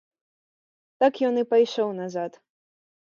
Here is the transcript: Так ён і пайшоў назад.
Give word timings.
Так 1.05 1.13
ён 1.29 1.37
і 1.43 1.43
пайшоў 1.53 1.89
назад. 2.01 2.31